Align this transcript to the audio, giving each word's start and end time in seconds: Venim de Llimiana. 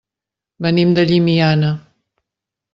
Venim 0.67 0.95
de 0.99 1.05
Llimiana. 1.13 1.71